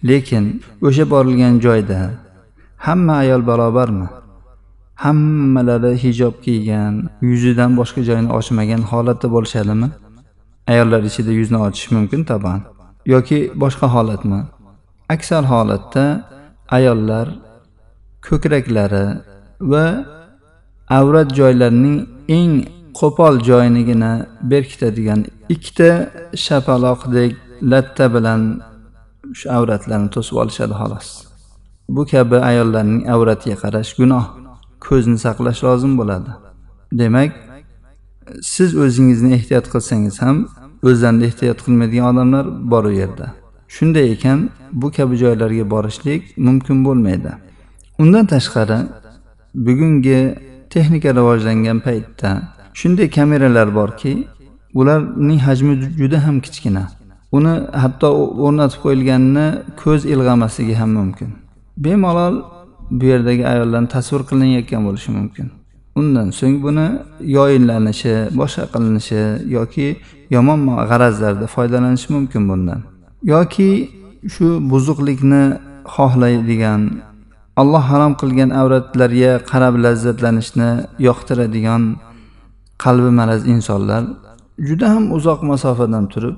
Lekin 0.07 0.63
o'sha 0.81 1.09
borilgan 1.09 1.59
joyda 1.59 1.99
hamma 2.77 3.13
ayol 3.13 3.47
barobarmi? 3.47 4.07
Hammalari 5.03 5.93
hijob 6.03 6.35
kiygan 6.45 6.93
yuzidan 7.29 7.71
boshqa 7.79 8.01
joyini 8.07 8.31
ochmagan 8.39 8.81
holatda 8.91 9.27
bo'lishadimi? 9.35 9.87
Ayollar 10.71 11.01
ichida 11.09 11.31
yuzni 11.39 11.57
ochish 11.67 11.87
mumkin 11.95 12.21
taban. 12.29 12.59
Yoki 13.13 13.39
boshqa 13.63 13.87
holatmi? 13.95 14.39
Aksar 15.15 15.43
holatda 15.53 16.03
ayollar 16.77 17.27
ko'kraklari 18.27 19.05
va 19.71 19.85
avrat 20.99 21.29
joylarining 21.39 21.97
eng 22.37 22.53
qo'pol 22.99 23.35
joyinigina 23.49 24.11
berkitadigan 24.51 25.19
ikkita 25.53 25.89
shapaloqdek 26.45 27.31
latta 27.71 28.05
bilan 28.15 28.41
shu 29.39 29.45
avratlarni 29.57 30.09
to'sib 30.15 30.35
olishadi 30.43 30.73
xolos. 30.81 31.07
Bu 31.95 32.01
kabi 32.11 32.37
ayollarning 32.49 33.01
avratiga 33.15 33.55
qarash 33.63 33.91
gunoh. 33.99 34.42
Ko'zni 34.87 35.17
saqlash 35.25 35.63
lozim 35.63 35.93
bo'ladi. 35.99 36.31
Demak 37.01 37.31
siz 38.41 38.69
o'zingizni 38.83 39.33
ehtiyot 39.37 39.65
qilsangiz 39.73 40.15
ham 40.21 40.37
o'zlarini 40.89 41.23
ehtiyot 41.29 41.59
qilmaydigan 41.65 42.05
odamlar 42.11 42.45
bor 42.71 42.83
u 42.91 42.93
yerda. 43.01 43.27
Shunday 43.75 44.11
ekan 44.15 44.39
bu 44.81 44.91
kabi 44.97 45.15
joylarga 45.23 45.65
borishlik 45.73 46.37
mumkin 46.37 46.85
bo'lmaydi. 46.85 47.31
Undan 47.99 48.25
tashqari 48.33 48.79
bugungi 49.67 50.19
texnika 50.69 51.09
rivojlangan 51.15 51.79
paytda 51.79 52.29
shunday 52.79 53.09
kameralar 53.09 53.75
borki 53.75 54.27
ularning 54.73 55.39
hajmi 55.47 55.73
juda 55.99 56.17
ham 56.25 56.41
kichkina. 56.45 56.83
Uni 57.37 57.53
hatto 57.83 58.09
o'rnatib 58.45 58.79
qo'yilganini 58.85 59.47
ko'z 59.81 60.01
ilg'amasligi 60.13 60.75
ham 60.81 60.89
mumkin. 60.99 61.29
Bemalol 61.77 62.35
bu 62.91 63.05
yerdagi 63.05 63.47
ayollarni 63.47 63.87
tasvir 63.87 64.21
qilinayotgan 64.29 64.81
bo'lishi 64.87 65.11
mumkin. 65.11 65.47
Undan 65.95 66.27
so'ng 66.39 66.55
buni 66.65 66.87
yoyinlanishi 67.37 68.13
boshqa 68.39 68.65
qilinishi 68.73 69.21
yoki 69.57 69.87
yomon 70.35 70.59
g'arazlarda 70.91 71.47
foydalanishi 71.55 72.07
mumkin 72.15 72.49
bundan. 72.49 72.79
Yoki 73.33 73.69
shu 74.33 74.45
buzuqlikni 74.71 75.43
xohlaydigan 75.95 76.81
alloh 77.61 77.83
harom 77.91 78.13
qilgan 78.21 78.49
avratlarga 78.61 79.31
qarab 79.51 79.75
lazzatlanishni 79.85 80.69
yoqtiradigan 81.07 81.83
qalbi 82.83 83.11
maraz 83.19 83.41
insonlar 83.53 84.03
juda 84.67 84.87
ham 84.93 85.03
uzoq 85.17 85.39
masofadan 85.51 86.05
turib 86.13 86.35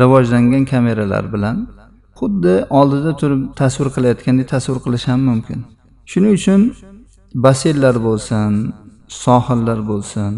rivojlangan 0.00 0.64
kameralar 0.72 1.24
bilan 1.34 1.56
xuddi 2.18 2.54
oldida 2.78 3.12
turib 3.20 3.42
tasvir 3.60 3.88
qilayotgandek 3.94 4.48
tasvir 4.54 4.78
qilish 4.84 5.06
ham 5.10 5.20
mumkin. 5.30 5.58
Shuning 6.10 6.32
uchun 6.40 6.60
basseynlar 7.44 7.96
bo'lsin 8.06 8.52
sohillar 9.24 9.80
bo'lsin 9.90 10.32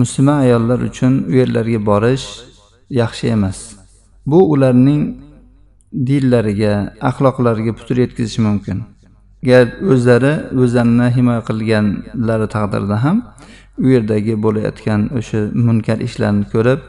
musulmon 0.00 0.38
ayollar 0.44 0.78
uchun 0.88 1.12
u 1.30 1.32
yerlarga 1.40 1.80
borish 1.90 2.26
yaxshi 3.00 3.26
emas. 3.36 3.58
Bu 4.30 4.38
ularning 4.52 5.02
dillariga 6.08 6.74
axloqlariga 7.10 7.72
putur 7.78 7.96
yetkazishi 8.04 8.40
mumkin. 8.48 8.78
Gar 9.48 9.66
o'zlari 9.92 10.32
o'zlarini 10.62 11.08
himoya 11.16 11.42
qilganlari 11.48 12.46
taqdirda 12.56 12.96
ham 13.04 13.16
u 13.84 13.86
yerdagi 13.94 14.34
bo'layotgan 14.44 15.00
o'sha 15.18 15.40
munkar 15.66 15.98
ishlarni 16.08 16.44
ko'rib 16.54 16.80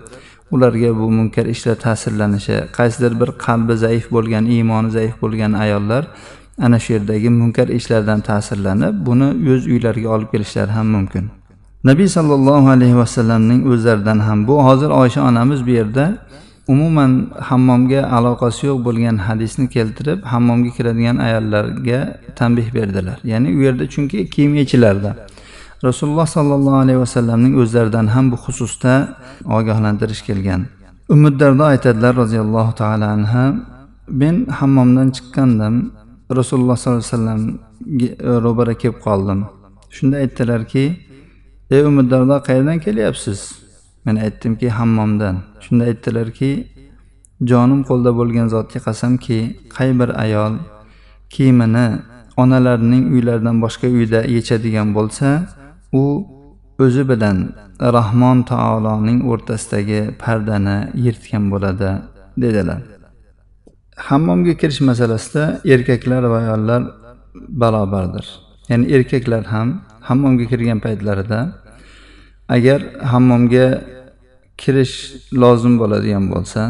ularga 0.52 0.90
bu 1.00 1.12
munkar 1.12 1.46
ishlar 1.46 1.76
ta'sirlanishi 1.76 2.58
qaysidir 2.78 3.20
bir 3.22 3.30
qalbi 3.46 3.76
zaif 3.86 4.12
bo'lgan 4.12 4.46
iymoni 4.46 4.90
zaif 4.98 5.22
bo'lgan 5.22 5.54
ayollar 5.54 6.04
ana 6.66 6.80
shu 6.80 6.94
yerdagi 6.94 7.30
munkar 7.30 7.68
ishlardan 7.68 8.20
ta'sirlanib 8.30 9.06
buni 9.08 9.28
o'z 9.54 9.68
uylariga 9.74 10.10
olib 10.10 10.30
kelishlari 10.32 10.72
ham 10.72 10.88
mumkin. 10.88 11.26
Nabiy 11.84 12.08
sollallohu 12.08 12.70
alayhi 12.76 12.98
vasallamning 12.98 13.62
o'zlaridan 13.72 14.20
ham 14.20 14.48
bu 14.48 14.64
hozir 14.68 14.90
oysha 15.02 15.22
onamiz 15.30 15.66
bu 15.68 15.72
yerda 15.80 16.06
umuman 16.68 17.12
hammomga 17.50 18.02
aloqasi 18.18 18.68
yo'q 18.68 18.80
bo'lgan 18.88 19.18
hadisni 19.28 19.70
keltirib 19.76 20.20
hammomga 20.32 20.70
kiradigan 20.78 21.18
ayollarga 21.18 22.00
tanbeh 22.36 22.74
berdilar. 22.74 23.18
Ya'ni 23.24 23.50
u 23.58 23.62
yerda 23.68 23.86
chunki 23.94 24.30
kiyim 24.30 24.56
yechilardi 24.56 25.12
rasululloh 25.84 26.28
sollallohu 26.28 26.76
alayhi 26.84 27.00
vasallamning 27.00 27.54
o'zlaridan 27.62 28.08
ham 28.16 28.32
bu 28.32 28.38
xususda 28.46 28.94
ogohlantirish 29.58 30.22
kelgan. 30.28 30.62
Umiddardo 31.10 31.64
aytadilar 31.64 32.16
roziyallohu 32.16 32.72
taolo 32.82 33.06
anha 33.06 33.46
men 34.22 34.36
hammomdan 34.60 35.08
chiqqandim. 35.16 35.76
Rasululloh 36.40 36.78
sollallohu 36.78 37.04
alayhi 37.04 37.14
vasallamga 37.14 38.08
e, 38.30 38.42
ro'bara 38.46 38.74
kelib 38.82 39.00
qoldim. 39.08 39.40
Shunda 39.96 40.16
aytdilarki 40.24 40.84
ey 41.72 41.82
umiddardo 41.90 42.36
qayerdan 42.48 42.80
kelyapsiz 42.80 43.40
men 44.06 44.16
aytdimki 44.26 44.70
hammomdan 44.70 45.36
shunda 45.64 45.84
aytdilarki 45.92 46.52
jonim 47.52 47.82
qo'lda 47.90 48.12
bo'lgan 48.20 48.48
zotga 48.54 48.80
qasamki 48.88 49.40
qay 49.76 49.90
bir 50.00 50.10
ayol 50.24 50.54
kiyimini 51.34 51.88
onalarining 52.44 53.04
uylaridan 53.14 53.58
boshqa 53.64 53.88
uyda 53.98 54.20
yechadigan 54.36 54.88
bo'lsa 54.98 55.28
u 56.00 56.04
o'zi 56.84 57.04
bilan 57.12 57.38
rahmon 57.98 58.38
taoloning 58.52 59.20
o'rtasidagi 59.32 60.02
pardani 60.24 60.78
yirtgan 61.06 61.44
bo'ladi 61.54 61.90
dedilar. 62.44 62.82
Hammomga 64.08 64.54
kirish 64.62 64.82
masalasida 64.90 65.44
erkaklar 65.74 66.24
va 66.32 66.38
ayollar 66.44 66.82
barobardir. 67.62 68.26
Ya'ni 68.70 68.86
erkaklar 68.96 69.44
ham 69.54 69.68
hammomga 70.10 70.46
kirgan 70.52 70.80
paytlarida 70.86 71.40
agar 72.56 72.80
hammomga 73.12 73.68
kirish 74.62 74.96
lozim 75.42 75.74
bo'ladigan 75.82 76.26
bo'lsa 76.34 76.62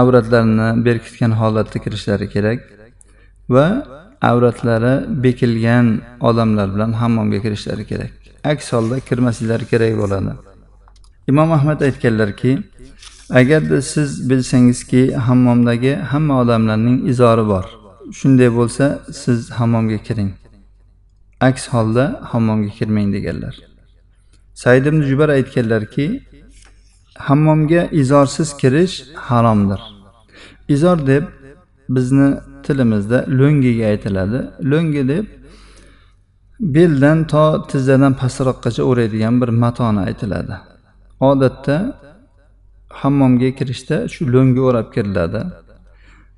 avratlarini 0.00 0.68
berkitgan 0.86 1.32
holatda 1.40 1.78
kirishlari 1.84 2.26
kerak 2.34 2.60
va 3.54 3.66
avratlari 4.30 4.94
bekilgan 5.24 5.86
odamlar 6.28 6.68
bilan 6.74 6.92
hammomga 6.92 7.38
kirishlari 7.44 7.84
kerak. 7.90 8.17
Aks 8.52 8.72
holda 8.72 8.96
kirmasliklari 9.08 9.66
kerak 9.72 9.94
bo'ladi. 10.02 10.32
Imom 11.30 11.52
ahmad 11.52 11.80
aytganlarki 11.88 12.52
agarda 13.40 13.82
siz 13.82 14.30
bilsangizki 14.30 15.02
hammomdagi 15.26 15.94
hamma 16.10 16.40
odamlarning 16.42 17.08
izori 17.08 17.44
bor. 17.52 17.66
Shunday 18.18 18.50
bo'lsa 18.58 18.84
siz 19.22 19.50
hammomga 19.58 19.98
kiring. 20.06 20.32
Aks 21.40 21.68
holda 21.72 22.04
hammomga 22.32 22.70
kirmang 22.78 23.08
deganlar. 23.14 23.54
Said 24.54 24.86
ibn 24.86 25.02
jubar 25.10 25.28
aytganlarki 25.28 26.06
hammomga 27.14 27.82
izorsiz 27.92 28.56
kirish 28.56 28.94
haromdir. 29.14 29.80
Izor 30.68 31.06
deb 31.06 31.24
bizni 31.88 32.28
tilimizda 32.62 33.18
lo'ngiga 33.28 33.84
aytiladi. 33.92 34.40
Lo'ngi 34.70 35.08
deb 35.08 35.26
beldan 36.60 37.26
to 37.26 37.66
tizzadan 37.70 38.14
pastroqgacha 38.20 38.82
o'raydigan 38.90 39.40
bir 39.40 39.48
matoni 39.48 40.00
aytiladi. 40.08 40.54
Odatda 41.20 41.76
hammomga 43.00 43.50
kirishda 43.58 43.96
shu 44.12 44.22
lo'nga 44.34 44.60
o'rab 44.68 44.88
kiriladi. 44.94 45.40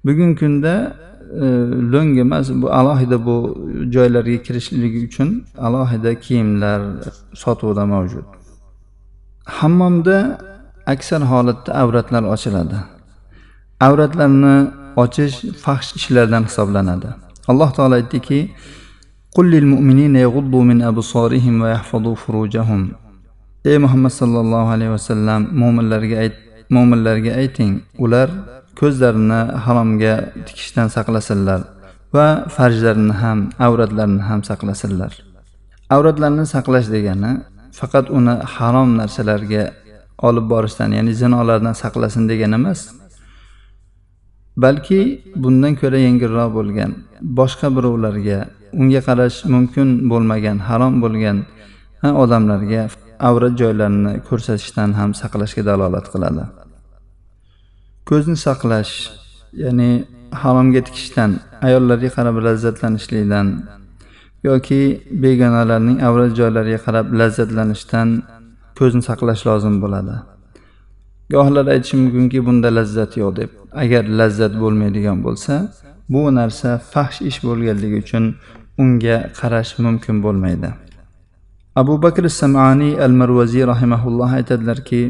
Bugungi 0.06 0.36
kunda 0.40 0.74
e, 1.44 1.46
lo'ng 1.92 2.18
emas 2.24 2.46
bu 2.62 2.66
alohida 2.80 3.16
bu 3.26 3.36
joylarga 3.94 4.38
kirishligi 4.46 4.98
uchun 5.08 5.28
alohida 5.66 6.10
kiyimlar 6.24 6.80
sotuvda 7.42 7.84
mavjud. 7.94 8.26
Hammomda 9.58 10.18
aksar 10.86 11.22
holatda 11.32 11.70
avratlar 11.82 12.22
ochiladi. 12.34 12.78
Avratlarni 13.86 14.56
ochish 15.04 15.36
fahsh 15.64 15.88
ishlardan 15.98 16.42
hisoblanadi. 16.48 17.08
Alloh 17.50 17.70
taolo 17.76 17.94
aytdiki 18.00 18.38
ey 23.64 23.78
muhammad 23.78 24.10
sallallohu 24.10 24.68
alayhi 24.74 24.92
vasallam 24.96 25.40
mo'minlarga 25.60 26.16
ayt 26.24 26.34
mo'minlarga 26.74 27.32
ayting 27.42 27.72
ular 28.04 28.28
ko'zlarini 28.80 29.40
haromga 29.64 30.14
tikishdan 30.46 30.88
saqlasinlar 30.96 31.60
va 32.14 32.26
farjlarini 32.56 33.14
ham 33.22 33.38
avratlarini 33.66 34.22
ham 34.28 34.40
saqlasinlar. 34.50 35.12
Avratlarni 35.94 36.44
saqlash 36.54 36.88
degani 36.96 37.32
faqat 37.78 38.06
uni 38.18 38.34
harom 38.54 38.88
narsalarga 39.00 39.64
olib 40.28 40.46
borishdan 40.52 40.90
ya'ni 40.98 41.12
zinolardan 41.22 41.74
saqlasin 41.82 42.24
degani 42.30 42.56
emas 42.60 42.80
balki 44.64 45.00
bundan 45.42 45.72
ko'ra 45.80 45.98
yengilroq 46.06 46.50
bo'lgan 46.58 46.90
boshqa 47.38 47.66
birovlarga 47.76 48.38
unga 48.80 49.00
qarash 49.08 49.36
mumkin 49.54 49.88
bo'lmagan 50.10 50.58
harom 50.68 50.94
bo'lgan 51.02 51.38
odamlarga 52.22 52.82
avrat 53.28 53.54
joylarini 53.62 54.12
ko'rsatishdan 54.28 54.90
ham 54.98 55.10
saqlashga 55.20 55.62
dalolat 55.70 56.06
qiladi. 56.12 56.44
Ko'zni 58.08 58.36
saqlash 58.46 58.92
ya'ni 59.64 59.90
haromga 60.42 60.80
tikishdan 60.88 61.30
ayollarga 61.66 62.10
qarab 62.16 62.36
lazzatlanishlikdan 62.46 63.46
yoki 64.48 64.80
begonalarning 65.22 65.98
avrat 66.08 66.32
joylariga 66.40 66.80
qarab 66.86 67.06
lazzatlanishdan 67.20 68.08
ko'zni 68.78 69.02
saqlash 69.08 69.42
lozim 69.48 69.76
bo'ladi. 69.84 70.16
Gohlar 71.34 71.66
aytishi 71.74 71.96
mumkinki 72.02 72.38
bunda 72.46 72.68
lazzat 72.78 73.12
yo'q 73.22 73.32
deb 73.40 73.50
agar 73.82 74.04
lazzat 74.20 74.52
bo'lmaydigan 74.62 75.18
bo'lsa 75.26 75.54
bu 76.12 76.22
narsa 76.38 76.70
fahsh 76.92 77.18
ish 77.30 77.38
bo'lganligi 77.46 77.96
uchun 78.04 78.24
unga 78.82 79.16
qarash 79.38 79.72
mumkin 79.84 80.16
bo'lmaydi. 80.24 80.70
Abu 81.80 81.94
bakr 82.04 82.24
samaniy 82.40 82.94
al 83.06 83.12
marvaziy 83.20 83.64
rahimaulloh 83.72 84.30
aytadilarki 84.38 85.02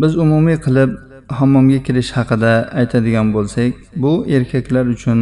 biz 0.00 0.12
umumiy 0.24 0.58
qilib 0.66 0.90
hammomga 1.38 1.78
kirish 1.86 2.10
haqida 2.18 2.52
aytadigan 2.80 3.28
bo'lsak 3.36 3.72
bu 4.02 4.12
erkaklar 4.36 4.84
uchun 4.94 5.20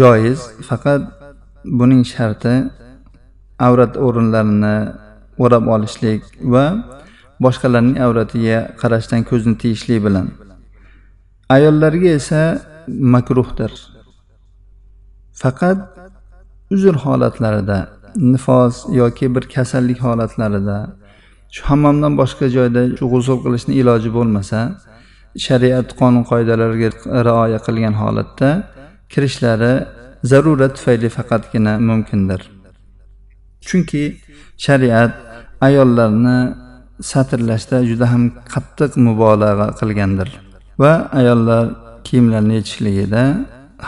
joiz 0.00 0.40
faqat 0.68 1.02
buning 1.78 2.02
sharti 2.12 2.54
avrat 3.66 3.92
o'rinlarini 4.06 4.76
o'rab 5.44 5.64
olishlik 5.74 6.20
va 6.54 6.64
boshqalarning 7.44 7.98
avratiga 8.06 8.58
qarashdan 8.80 9.22
ko'zni 9.30 9.54
tiyishlik 9.62 10.00
bilan. 10.06 10.26
Ayollarga 11.56 12.10
esa 12.20 12.42
makruhdir. 13.14 13.72
Faqat 15.42 15.78
uzr 16.74 16.94
holatlarida 17.04 17.78
nifos 18.32 18.74
yoki 19.00 19.26
bir 19.34 19.44
kasallik 19.54 19.98
holatlarida 20.06 20.78
shu 21.54 21.62
hammomdan 21.70 22.12
boshqa 22.20 22.46
joyda 22.56 22.82
shu 22.98 23.04
g'usul 23.12 23.38
qilishni 23.44 23.72
iloji 23.80 24.10
bo'lmasa 24.18 24.60
shariat 25.46 25.88
qonun 26.00 26.24
qoidalariga 26.30 26.90
rioya 27.28 27.58
qilgan 27.66 27.94
holatda 28.02 28.48
kirishlari 29.12 29.74
zarurat 30.30 30.72
tufayli 30.76 31.08
faqatgina 31.16 31.72
mumkindir. 31.88 32.40
Chunki 33.68 34.02
shariat 34.64 35.12
ayollarni 35.66 36.38
satrlashda 37.10 37.76
juda 37.90 38.06
ham 38.12 38.24
qattiq 38.54 38.92
mubolag'a 39.06 39.68
qilgandir 39.80 40.28
va 40.82 40.92
ayollar 41.20 41.64
kiyimlarini 42.06 42.54
yechishligida 42.60 43.22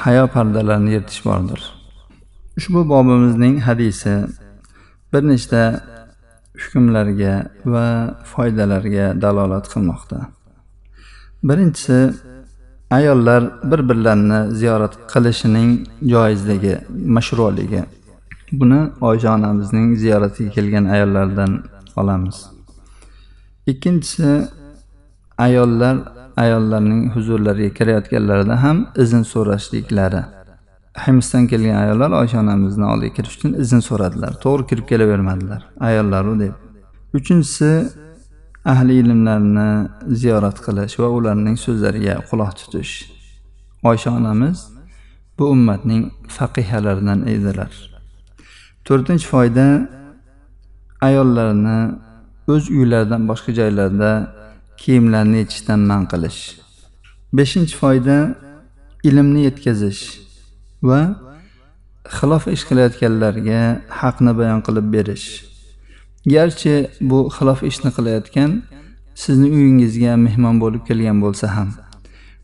hayo 0.05 0.25
pardalarini 0.35 0.91
yirtish 0.97 1.21
bordir. 1.29 1.76
Ushbu 2.59 2.89
bobimizning 2.89 3.61
hadisi 3.61 4.15
bir 5.13 5.23
nechta 5.31 5.63
hukmlarga 6.63 7.35
va 7.73 7.87
foydalarga 8.33 9.07
dalolat 9.23 9.67
qilmoqda. 9.73 10.19
Birinchisi 11.49 11.99
ayollar 12.91 13.43
bir 13.71 13.81
birlarini 13.89 14.41
ziyorat 14.61 14.95
qilishining 15.13 15.71
joizligi 16.13 16.75
mashruligi 17.17 17.83
buni 18.53 18.81
oysha 19.01 19.35
onamizning 19.35 19.97
ziyoratiga 20.03 20.51
kelgan 20.51 20.85
ayollardan 20.85 21.53
olamiz. 21.97 22.37
Ikkinchisi 23.67 24.49
ayollar 25.39 25.97
ayollarning 26.37 27.03
huzurlariga 27.15 27.75
kirayotganlarida 27.79 28.63
ham 28.63 28.87
izn 29.03 29.23
so'rashliklari. 29.33 30.23
Himsdan 31.05 31.47
kelgan 31.47 31.77
ayollar 31.85 32.11
oysha 32.21 32.41
onamizni 32.41 32.85
oldiga 32.93 33.15
kirish 33.17 33.37
uchun 33.39 33.53
izn 33.63 33.81
so'radilar. 33.89 34.33
To'g'ri 34.45 34.67
kirib 34.71 34.87
kelavermadilar 34.91 35.63
ayollaru 35.89 36.41
deb. 36.41 36.55
Uchinchisi 37.19 37.71
ahli 38.73 38.95
ilmlarni 39.03 39.69
ziyorat 40.21 40.59
qilish 40.67 40.95
va 41.03 41.09
ularning 41.19 41.57
so'zlariga 41.65 42.15
quloq 42.31 42.53
tutish. 42.61 42.95
Oysha 43.91 44.11
onamiz 44.19 44.59
bu 45.39 45.45
ummatning 45.55 46.03
faqihalaridan 46.37 47.21
edilar. 47.35 47.73
To'rtinchi 48.87 49.27
foyda 49.35 49.67
ayollarni 51.09 51.79
o'z 52.53 52.65
uylaridan 52.79 53.23
boshqa 53.31 53.53
joylarda 53.61 54.11
kiyimlarni 54.83 55.37
yechishdan 55.43 55.81
man 55.91 56.03
qilish. 56.13 56.41
Beshinchi 57.39 57.75
foyda 57.83 58.17
ilmni 59.09 59.41
yetkazish. 59.49 60.26
Va 60.89 61.01
xilof 62.17 62.45
ish 62.55 62.65
qilayotganlarga 62.69 63.61
haqni 64.01 64.33
bayon 64.39 64.61
qilib 64.67 64.87
berish. 64.95 65.27
Garchi 66.35 66.75
bu 67.11 67.19
xilof 67.37 67.61
ishni 67.71 67.91
qilayotgan 67.97 68.51
sizni 69.23 69.49
uyingizga 69.57 70.13
mehmon 70.27 70.55
bo'lib 70.63 70.83
kelgan 70.89 71.19
bo'lsa 71.25 71.47
ham 71.57 71.69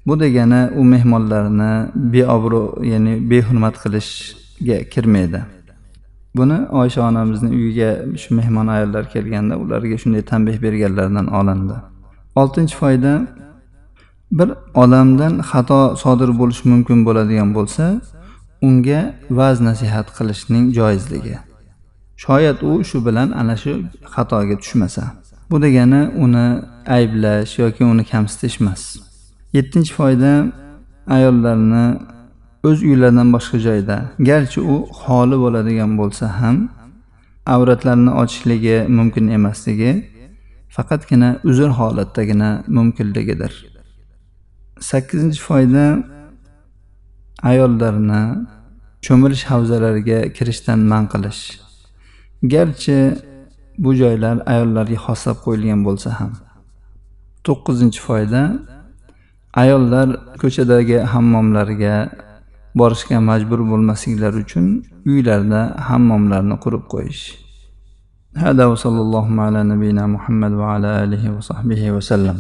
bu 0.07 0.21
degani 0.21 0.71
u 0.81 0.85
mehmonlarni 0.85 1.73
beobro' 2.13 2.85
ya'ni 2.93 3.31
behurmat 3.31 3.75
qilishga 3.83 4.79
kirmaydi. 4.93 5.41
Buni 6.37 6.59
oysha 6.81 7.01
onamizni 7.09 7.51
uyiga 7.59 7.91
shu 8.21 8.35
mehmon 8.35 8.67
ayollar 8.67 9.05
kelganda 9.15 9.55
ularga 9.63 9.97
shunday 10.03 10.23
tanbeh 10.31 10.57
berganlaridan 10.65 11.27
olindi. 11.39 11.77
Oltinchi 12.41 12.77
foyda 12.83 13.13
bir 14.39 14.49
odamdan 14.83 15.35
xato 15.51 15.81
sodir 16.03 16.31
bo'lishi 16.41 16.65
mumkin 16.73 16.99
bo'ladigan 17.07 17.51
bo'lsa 17.57 17.85
unga 18.69 19.01
va'z 19.39 19.61
nasihat 19.69 20.09
qilishning 20.17 20.65
joizligi. 20.79 21.37
Shoyat 22.25 22.59
u 22.71 22.73
shu 22.89 22.99
bilan 23.07 23.29
ana 23.41 23.57
shu 23.63 23.73
xatoga 24.15 24.57
tushmasa. 24.63 25.05
Bu 25.51 25.63
degani 25.63 26.03
uni 26.25 26.47
ayblash 26.97 27.59
yoki 27.63 27.85
uni 27.85 28.05
kamsitish 28.13 28.61
emas 28.61 28.83
yettinchi 29.57 29.93
foyda 29.99 30.31
ayollarni 31.17 31.85
o'z 32.69 32.79
uylaridan 32.89 33.29
boshqa 33.35 33.59
joyda 33.67 33.97
garchi 34.29 34.61
u 34.73 34.77
xoli 35.01 35.37
bo'ladigan 35.45 35.93
bo'lsa 36.01 36.27
ham 36.41 36.57
avratlarini 37.55 38.13
ochishligi 38.23 38.77
mumkin 38.99 39.27
emasligi 39.37 39.93
faqatgina 40.77 41.31
uzr 41.51 41.71
holatdagina 41.79 42.51
mumkinligidir. 42.77 43.53
Sakkizinchi 44.91 45.41
foyda 45.49 45.85
ayollarni 47.51 48.23
cho'milish 49.05 49.45
havzalariga 49.51 50.19
kirishdan 50.37 50.81
man 50.91 51.05
qilish. 51.13 51.43
Garchi 52.53 52.99
bu 53.83 53.91
joylar 54.01 54.37
ayollarga 54.53 54.99
xoslab 55.07 55.39
qo'yilgan 55.45 55.81
bo'lsa 55.87 56.11
ham. 56.19 56.33
To'qqizinchi 57.47 58.01
foyda 58.09 58.43
ayollar 59.63 60.09
ko'chadagi 60.43 60.99
hammomlarga 61.13 61.97
borishga 62.81 63.19
majbur 63.31 63.61
bo'lmasliklari 63.71 64.39
uchun 64.45 64.67
uylarda 65.13 65.61
hammomlarni 65.89 66.57
qurib 66.65 66.85
qo'yish. 66.95 67.23
Hada 68.45 68.65
va 68.71 68.77
sallallohu 68.85 69.41
ala 69.47 69.61
nabiyina 69.73 70.05
muhammad 70.15 70.53
va 70.61 70.67
ala 70.77 70.91
alihi 71.05 71.35
va 71.37 71.43
sahbihi 71.51 71.95
vasallam 71.97 72.39